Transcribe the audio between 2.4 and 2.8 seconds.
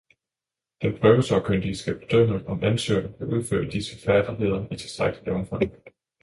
om